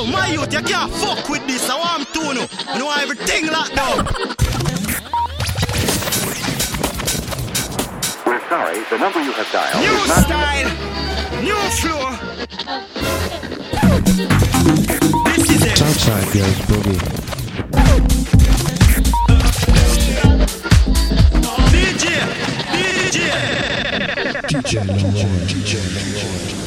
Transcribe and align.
Yo, 0.00 0.06
my 0.06 0.28
youth, 0.28 0.50
you 0.50 0.62
can't 0.62 0.90
fuck 0.92 1.28
with 1.28 1.46
this. 1.46 1.68
I 1.68 1.76
want 1.76 2.08
to 2.14 2.32
know. 2.32 2.46
I 2.68 2.78
know 2.78 2.90
everything 2.90 3.48
locked 3.48 3.74
down. 3.76 4.06
We're 8.24 8.40
sorry, 8.48 8.80
the 8.88 8.98
number 8.98 9.22
you 9.22 9.32
have 9.32 9.52
dialed 9.52 9.84
New 9.84 9.92
is 9.92 10.08
not... 10.08 10.24
style, 10.24 10.70
new 11.42 11.60
flow. 11.80 12.16
This 15.34 15.50
is 15.50 15.66
it. 15.66 15.76
Southside 15.76 16.32
goes 16.32 16.58
boogie. 16.64 17.00
DJ, 21.72 22.04
DJ. 22.72 23.18
DJ 24.48 24.72
Lord. 25.02 25.48
DJ 25.48 25.72
Lord. 26.14 26.59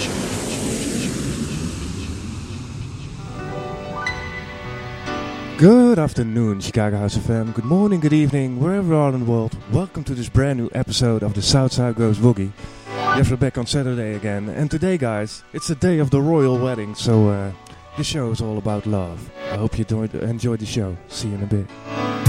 Good 5.57 5.99
afternoon, 5.99 6.59
Chicago 6.62 6.98
House 6.98 7.16
FM. 7.16 7.53
Good 7.53 7.63
morning, 7.63 7.99
good 7.99 8.12
evening, 8.12 8.59
wherever 8.59 8.88
you 8.88 8.95
are 8.95 9.13
in 9.13 9.20
the 9.20 9.31
world. 9.31 9.55
Welcome 9.71 10.03
to 10.05 10.16
this 10.16 10.27
brand 10.27 10.59
new 10.59 10.70
episode 10.73 11.23
of 11.23 11.35
the 11.35 11.41
South 11.41 11.71
Side 11.71 11.95
Goes 11.95 12.17
Boogie. 12.17 12.52
Yes, 12.88 13.29
we're 13.29 13.38
back 13.38 13.57
on 13.57 13.67
Saturday 13.67 14.16
again. 14.16 14.49
And 14.49 14.70
today, 14.70 14.98
guys, 14.98 15.43
it's 15.53 15.67
the 15.67 15.76
day 15.76 15.99
of 15.99 16.09
the 16.09 16.21
royal 16.21 16.57
wedding. 16.57 16.95
So, 16.95 17.29
uh, 17.29 17.52
this 17.98 18.07
show 18.07 18.31
is 18.31 18.41
all 18.41 18.57
about 18.57 18.88
love. 18.88 19.29
I 19.52 19.57
hope 19.57 19.77
you 19.77 19.85
enjoyed 19.85 20.59
the 20.59 20.66
show. 20.66 20.98
See 21.07 21.29
you 21.29 21.35
in 21.35 21.43
a 21.43 21.45
bit. 21.45 22.23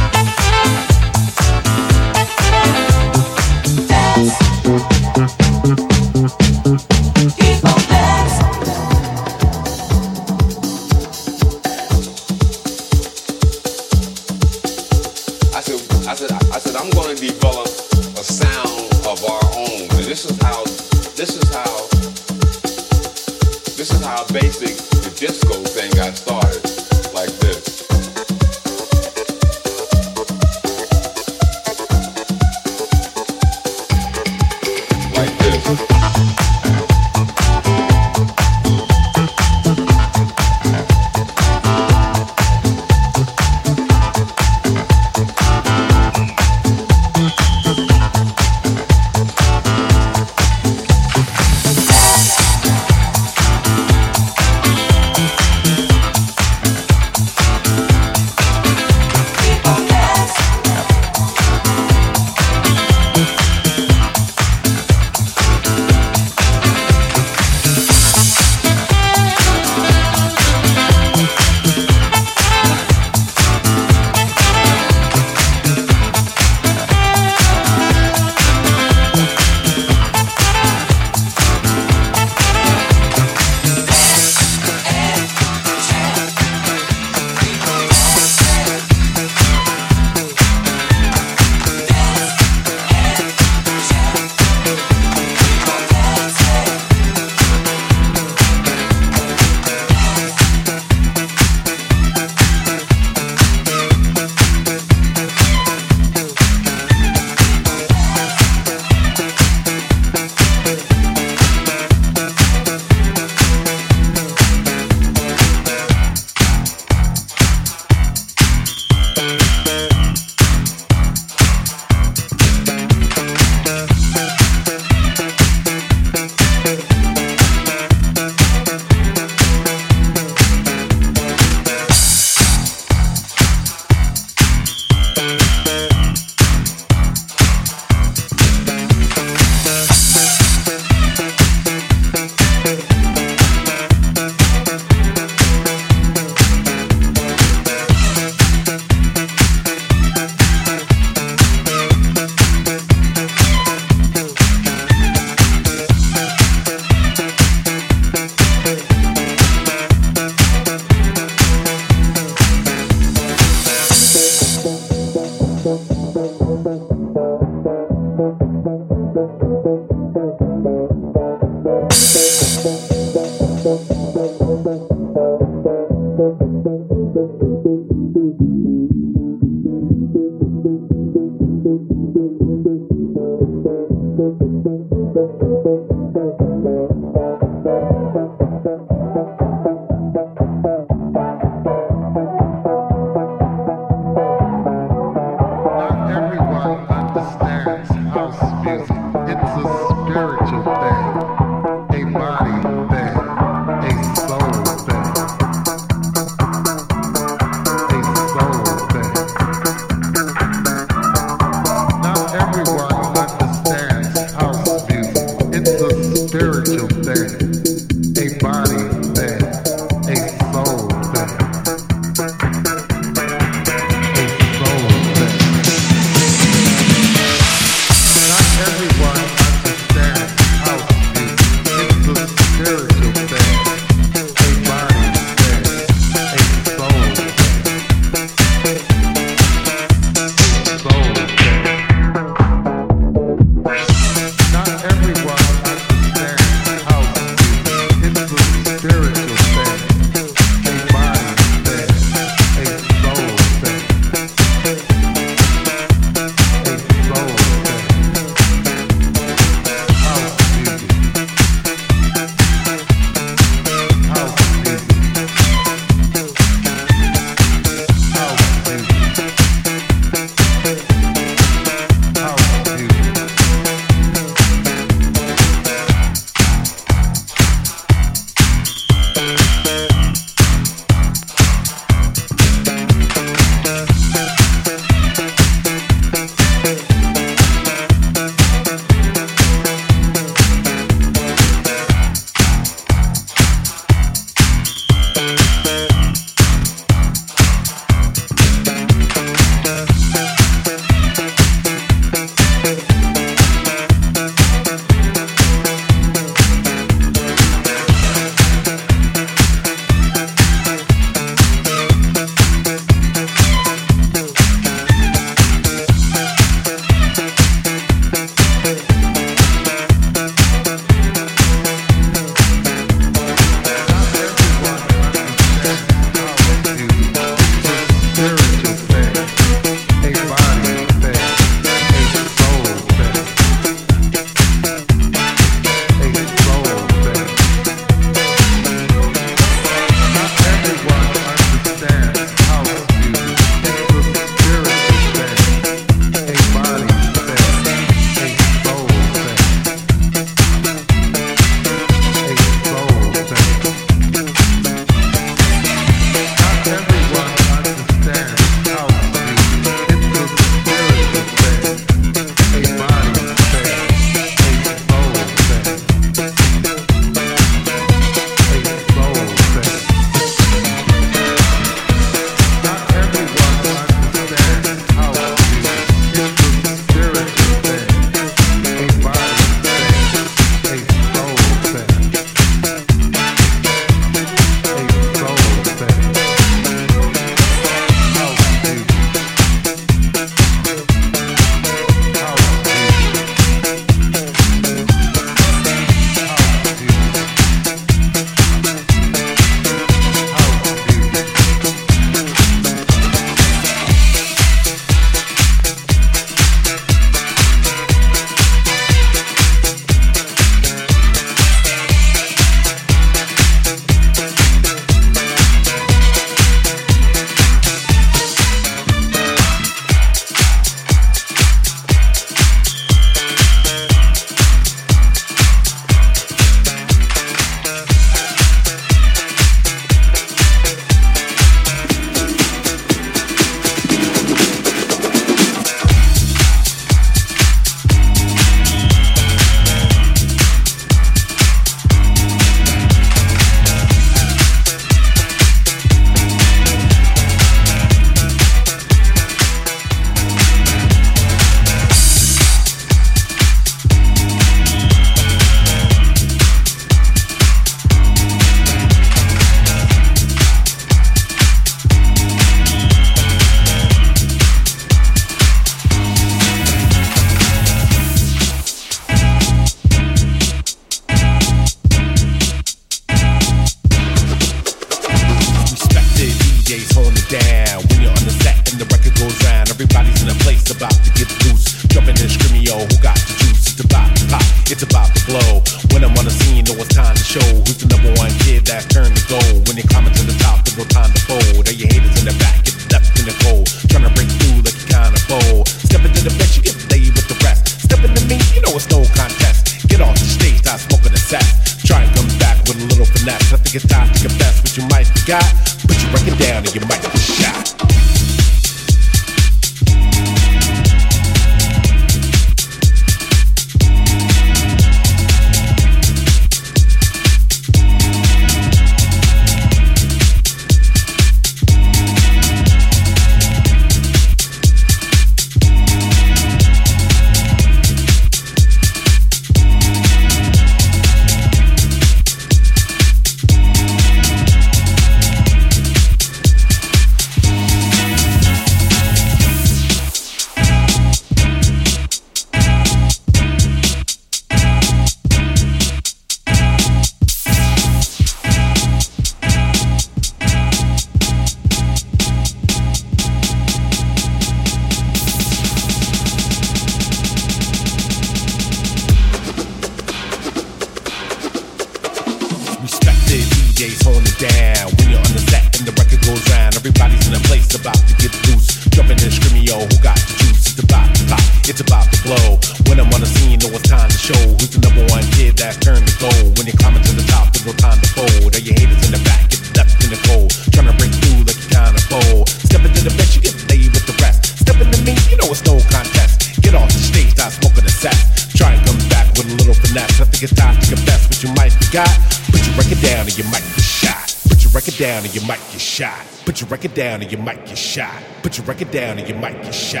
record 596.81 596.95
down 596.95 597.21
and 597.21 597.31
you 597.31 597.37
might 597.37 597.63
get 597.67 597.77
shot. 597.77 598.23
Put 598.41 598.57
your 598.57 598.65
record 598.65 598.89
down 598.89 599.19
and 599.19 599.29
you 599.29 599.35
might 599.35 599.61
get 599.61 599.75
shot. 599.75 600.00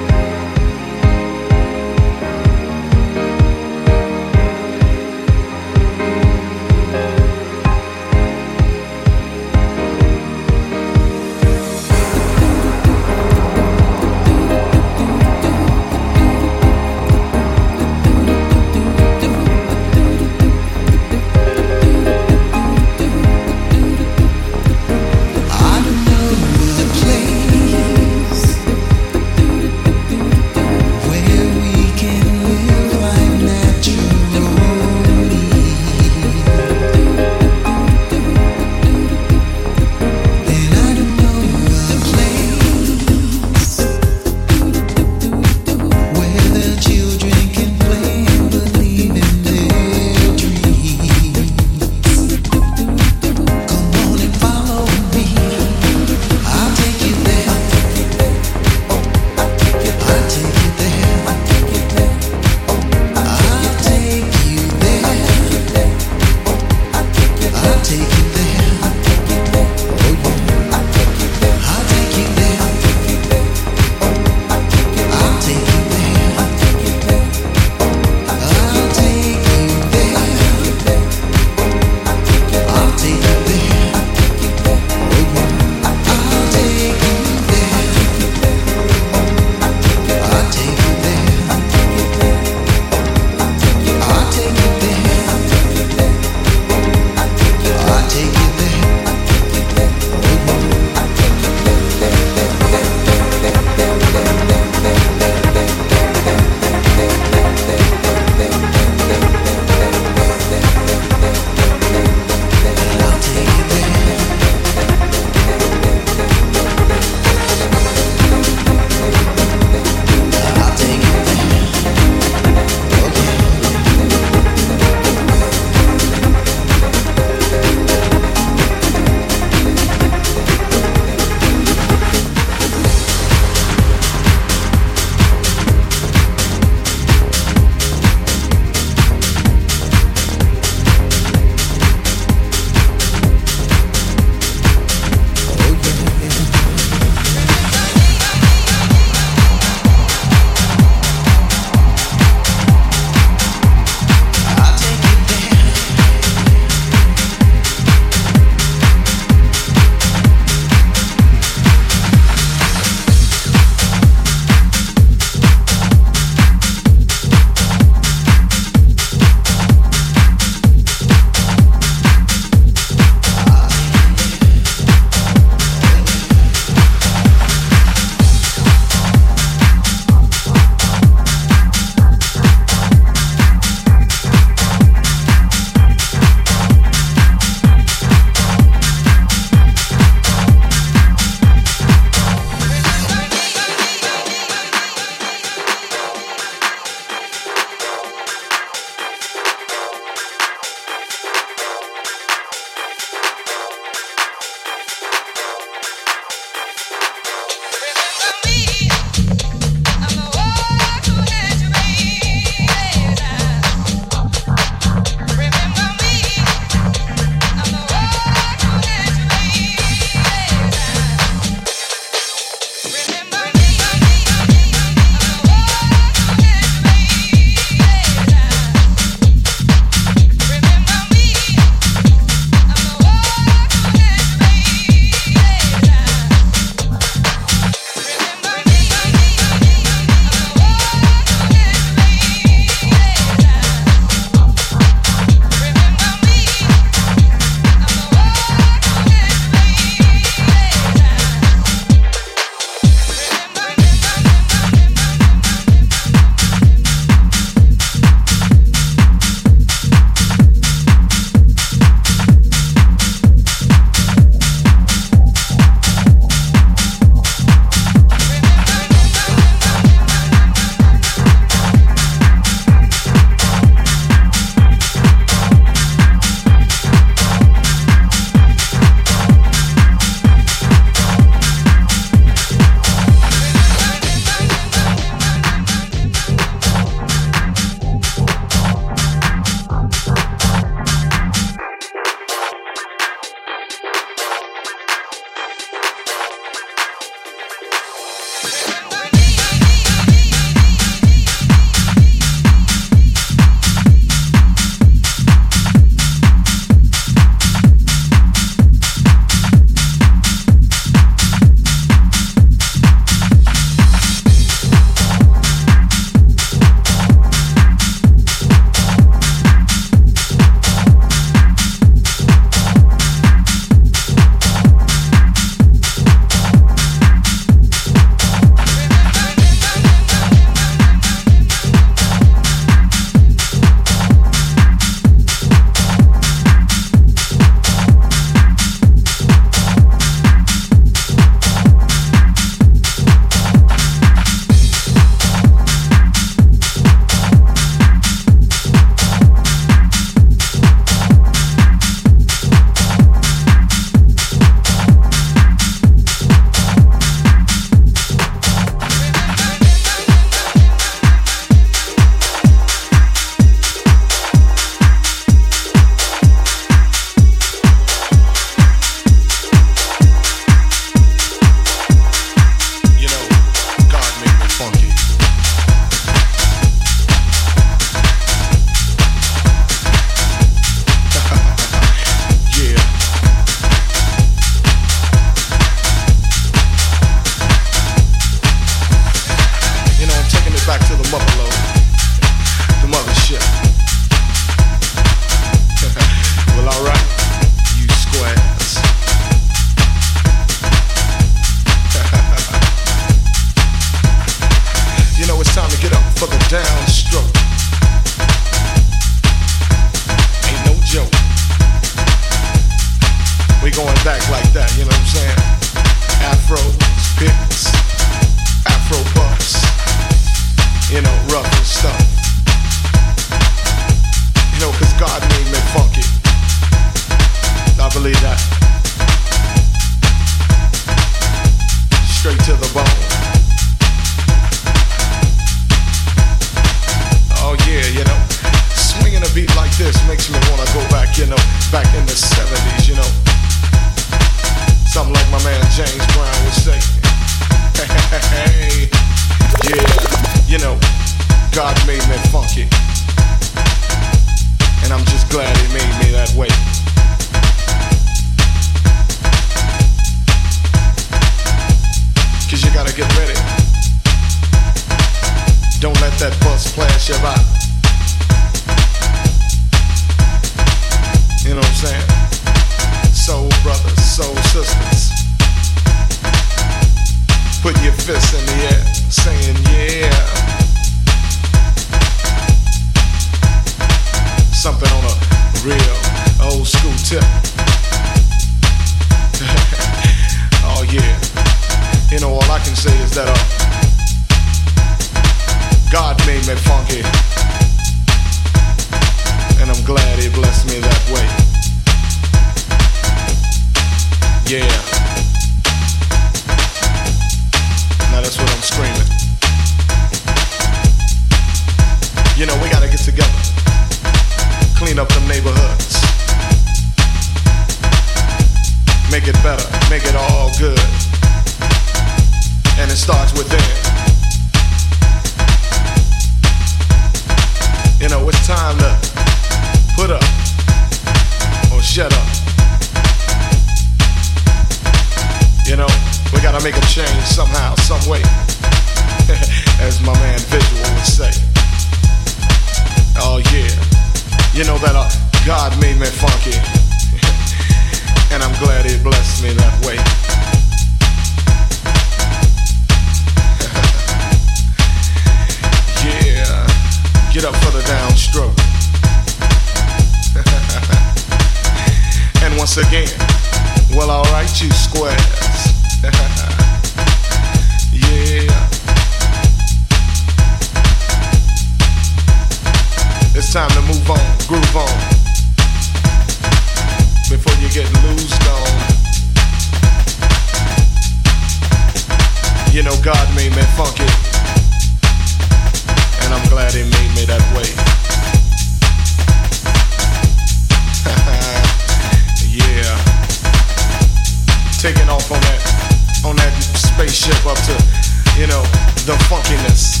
The 599.06 599.12
funkiness. 599.28 600.00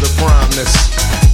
The 0.00 0.08
primeness. 0.16 1.29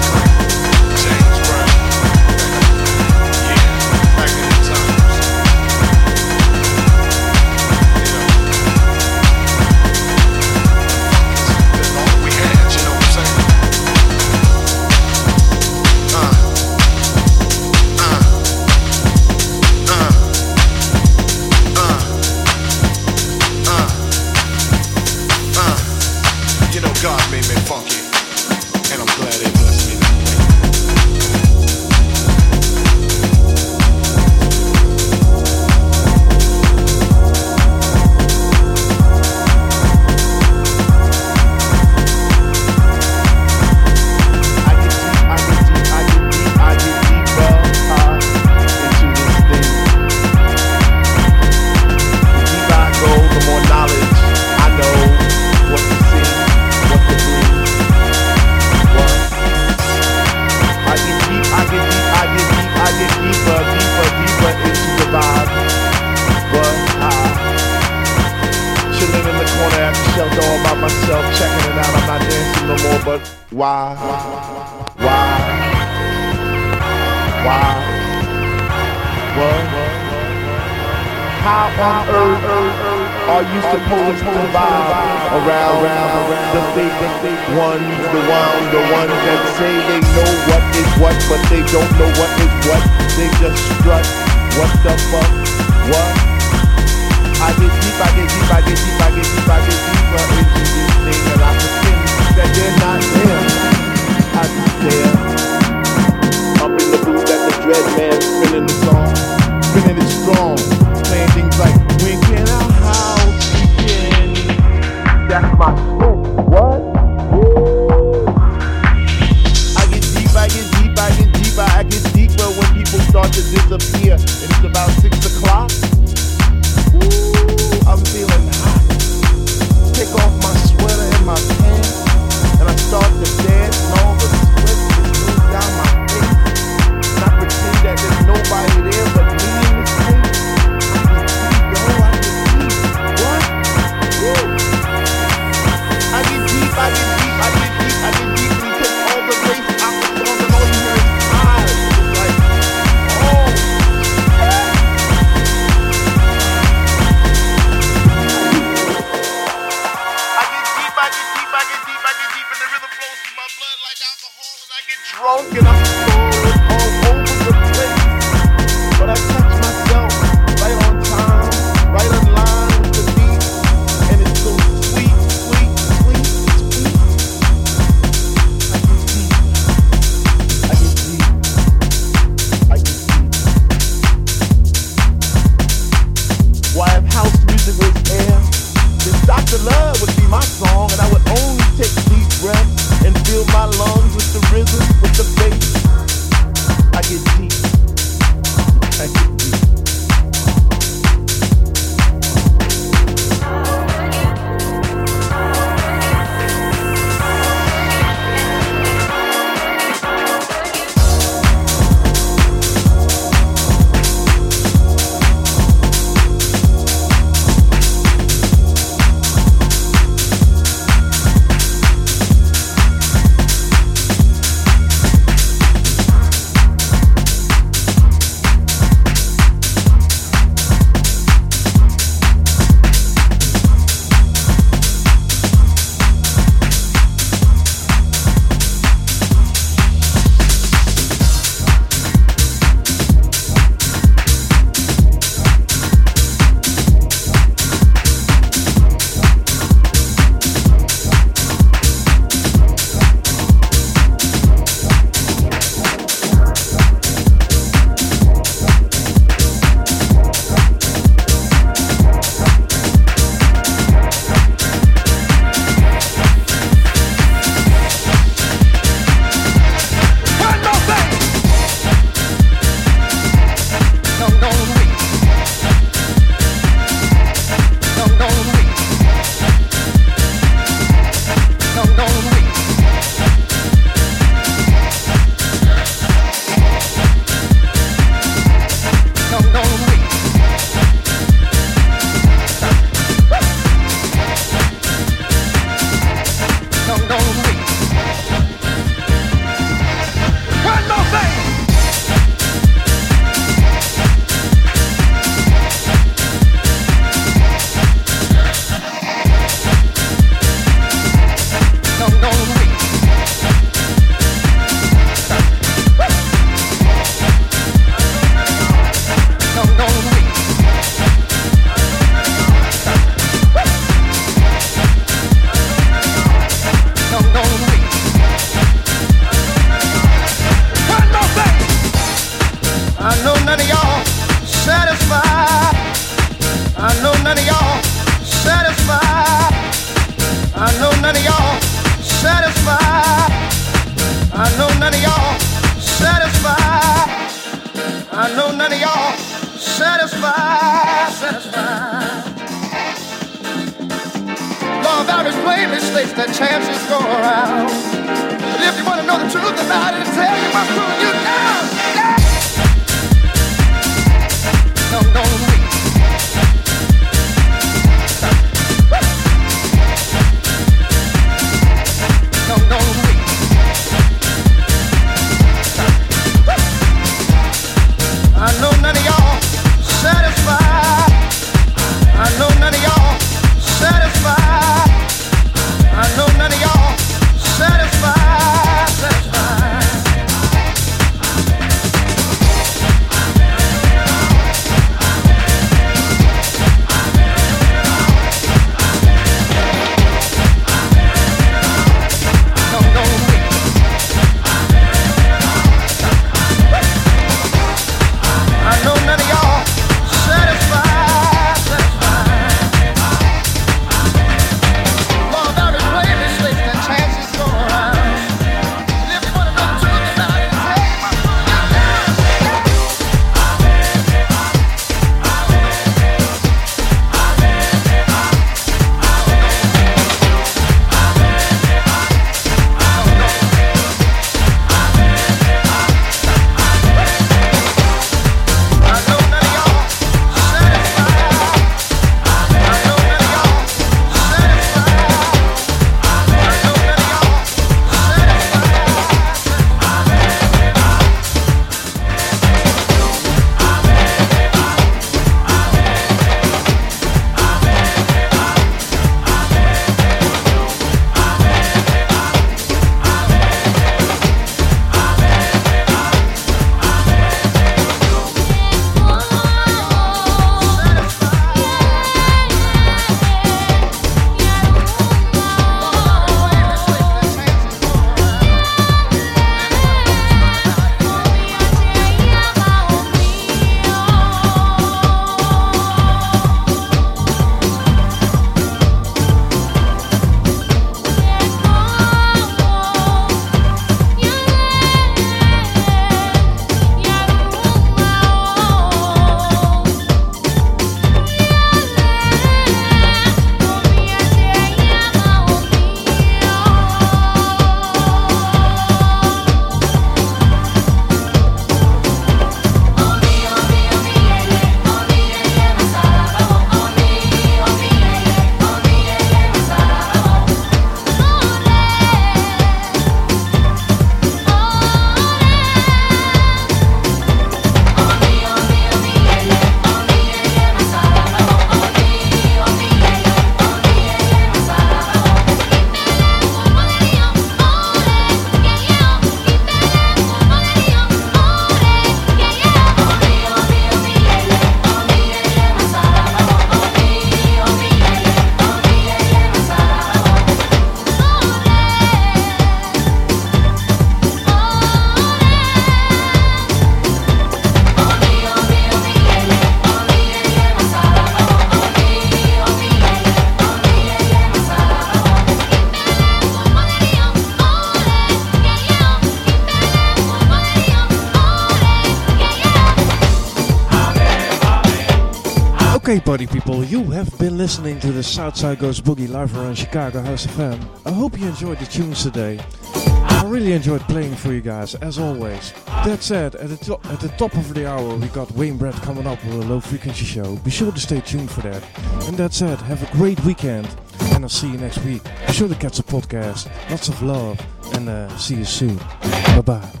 People, 576.63 576.83
you 576.83 577.03
have 577.11 577.37
been 577.39 577.57
listening 577.57 577.99
to 577.99 578.11
the 578.11 578.21
Southside 578.21 578.79
Goes 578.79 579.01
Boogie 579.01 579.27
live 579.29 579.55
around 579.57 579.75
Chicago 579.77 580.21
House 580.21 580.45
FM. 580.45 580.79
I 581.05 581.11
hope 581.11 581.39
you 581.39 581.47
enjoyed 581.47 581.79
the 581.79 581.85
tunes 581.85 582.23
today. 582.23 582.59
I 582.93 583.43
really 583.47 583.71
enjoyed 583.73 584.01
playing 584.01 584.35
for 584.35 584.53
you 584.53 584.61
guys, 584.61 584.93
as 584.95 585.17
always. 585.17 585.73
That 586.05 586.21
said, 586.21 586.55
at 586.55 586.69
the, 586.69 586.77
to- 586.77 586.99
at 587.09 587.19
the 587.19 587.29
top 587.29 587.53
of 587.55 587.73
the 587.73 587.89
hour, 587.89 588.15
we 588.15 588.27
got 588.27 588.51
Wayne 588.51 588.77
Brett 588.77 588.93
coming 588.95 589.25
up 589.25 589.43
with 589.43 589.53
a 589.55 589.65
low 589.67 589.79
frequency 589.79 590.25
show. 590.25 590.55
Be 590.57 590.69
sure 590.71 590.91
to 590.91 590.99
stay 590.99 591.21
tuned 591.21 591.49
for 591.49 591.61
that. 591.61 591.83
And 592.27 592.37
that 592.37 592.53
said, 592.53 592.79
have 592.81 593.01
a 593.01 593.11
great 593.17 593.39
weekend, 593.43 593.87
and 594.33 594.43
I'll 594.43 594.49
see 594.49 594.71
you 594.71 594.77
next 594.77 594.99
week. 594.99 595.23
Be 595.47 595.53
sure 595.53 595.67
to 595.67 595.75
catch 595.75 595.97
the 595.97 596.03
podcast. 596.03 596.69
Lots 596.91 597.07
of 597.09 597.21
love, 597.23 597.59
and 597.95 598.07
uh, 598.07 598.29
see 598.37 598.55
you 598.55 598.65
soon. 598.65 598.97
Bye 598.97 599.61
bye. 599.65 600.00